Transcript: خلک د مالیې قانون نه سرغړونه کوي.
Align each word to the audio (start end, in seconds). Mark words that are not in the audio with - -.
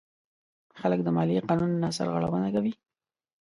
خلک 0.79 0.99
د 1.03 1.07
مالیې 1.15 1.41
قانون 1.49 1.71
نه 1.83 1.89
سرغړونه 1.97 2.47
کوي. 2.55 2.73